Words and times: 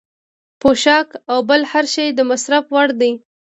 پوښاک 0.61 1.07
او 1.31 1.39
بل 1.49 1.61
هر 1.71 1.85
شی 1.93 2.05
د 2.17 2.19
مصرف 2.31 2.63
وړ 2.73 2.87
دی. 3.01 3.11